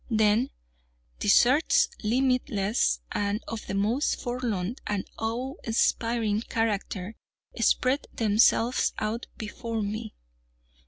Then 0.09 0.49
deserts, 1.19 1.89
limitless, 2.03 3.01
and 3.11 3.39
of 3.47 3.67
the 3.67 3.75
most 3.75 4.15
forlorn 4.19 4.77
and 4.87 5.05
awe 5.19 5.53
inspiring 5.63 6.41
character, 6.41 7.15
spread 7.59 8.07
themselves 8.15 8.93
out 8.97 9.27
before 9.37 9.83
me. 9.83 10.15